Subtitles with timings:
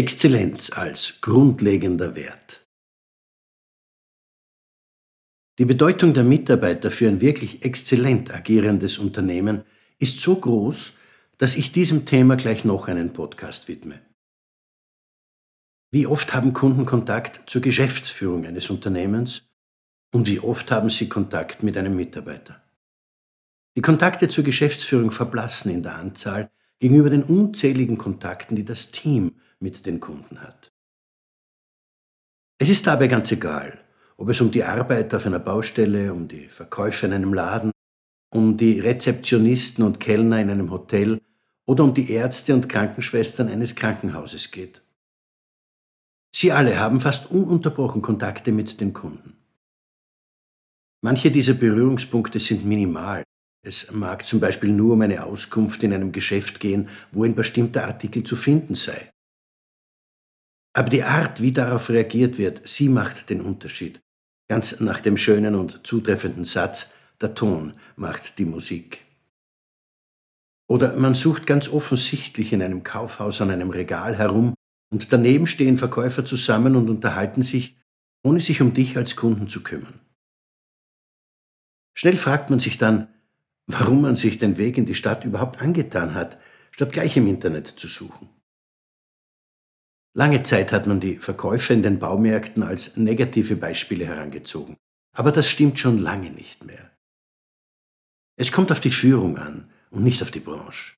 [0.00, 2.66] Exzellenz als grundlegender Wert.
[5.58, 9.62] Die Bedeutung der Mitarbeiter für ein wirklich exzellent agierendes Unternehmen
[9.98, 10.92] ist so groß,
[11.36, 14.00] dass ich diesem Thema gleich noch einen Podcast widme.
[15.90, 19.50] Wie oft haben Kunden Kontakt zur Geschäftsführung eines Unternehmens
[20.14, 22.62] und wie oft haben sie Kontakt mit einem Mitarbeiter?
[23.76, 29.36] Die Kontakte zur Geschäftsführung verblassen in der Anzahl gegenüber den unzähligen Kontakten, die das Team
[29.60, 30.72] mit den Kunden hat.
[32.58, 33.78] Es ist dabei ganz egal,
[34.16, 37.70] ob es um die Arbeit auf einer Baustelle, um die Verkäufe in einem Laden,
[38.30, 41.20] um die Rezeptionisten und Kellner in einem Hotel
[41.66, 44.82] oder um die Ärzte und Krankenschwestern eines Krankenhauses geht.
[46.34, 49.36] Sie alle haben fast ununterbrochen Kontakte mit den Kunden.
[51.02, 53.24] Manche dieser Berührungspunkte sind minimal.
[53.62, 57.84] Es mag zum Beispiel nur um eine Auskunft in einem Geschäft gehen, wo ein bestimmter
[57.84, 59.10] Artikel zu finden sei.
[60.72, 64.00] Aber die Art, wie darauf reagiert wird, sie macht den Unterschied.
[64.48, 69.04] Ganz nach dem schönen und zutreffenden Satz, der Ton macht die Musik.
[70.68, 74.54] Oder man sucht ganz offensichtlich in einem Kaufhaus an einem Regal herum
[74.92, 77.76] und daneben stehen Verkäufer zusammen und unterhalten sich,
[78.22, 80.00] ohne sich um dich als Kunden zu kümmern.
[81.94, 83.08] Schnell fragt man sich dann,
[83.72, 86.38] warum man sich den Weg in die Stadt überhaupt angetan hat,
[86.70, 88.28] statt gleich im Internet zu suchen.
[90.14, 94.76] Lange Zeit hat man die Verkäufe in den Baumärkten als negative Beispiele herangezogen.
[95.12, 96.90] Aber das stimmt schon lange nicht mehr.
[98.36, 100.94] Es kommt auf die Führung an und nicht auf die Branche.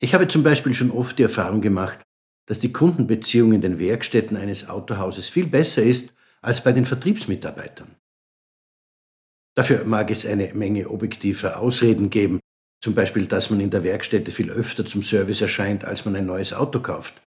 [0.00, 2.02] Ich habe zum Beispiel schon oft die Erfahrung gemacht,
[2.46, 7.97] dass die Kundenbeziehung in den Werkstätten eines Autohauses viel besser ist als bei den Vertriebsmitarbeitern.
[9.58, 12.38] Dafür mag es eine Menge objektiver Ausreden geben,
[12.80, 16.26] zum Beispiel, dass man in der Werkstätte viel öfter zum Service erscheint, als man ein
[16.26, 17.20] neues Auto kauft.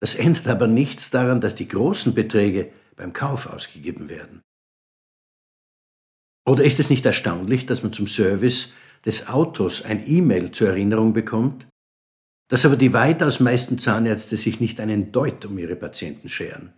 [0.00, 4.42] Das ändert aber nichts daran, dass die großen Beträge beim Kauf ausgegeben werden.
[6.44, 8.72] Oder ist es nicht erstaunlich, dass man zum Service
[9.04, 11.68] des Autos ein E-Mail zur Erinnerung bekommt,
[12.50, 16.72] dass aber die weitaus meisten Zahnärzte sich nicht einen Deut um ihre Patienten scheren?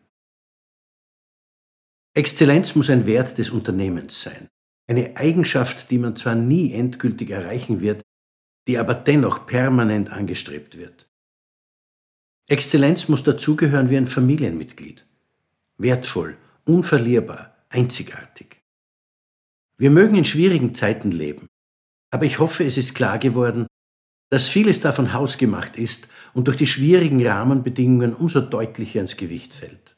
[2.15, 4.49] Exzellenz muss ein Wert des Unternehmens sein,
[4.89, 8.03] eine Eigenschaft, die man zwar nie endgültig erreichen wird,
[8.67, 11.09] die aber dennoch permanent angestrebt wird.
[12.49, 15.07] Exzellenz muss dazugehören wie ein Familienmitglied.
[15.79, 18.61] Wertvoll, unverlierbar, einzigartig.
[19.79, 21.47] Wir mögen in schwierigen Zeiten leben,
[22.11, 23.69] aber ich hoffe, es ist klar geworden,
[24.31, 29.97] dass vieles davon hausgemacht ist und durch die schwierigen Rahmenbedingungen umso deutlicher ins Gewicht fällt.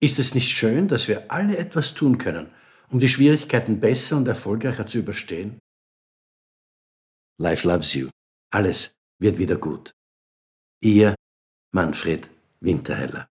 [0.00, 2.52] Ist es nicht schön, dass wir alle etwas tun können,
[2.90, 5.58] um die Schwierigkeiten besser und erfolgreicher zu überstehen?
[7.40, 8.08] Life loves you.
[8.52, 9.92] Alles wird wieder gut.
[10.80, 11.14] Ihr
[11.72, 13.28] Manfred Winterheller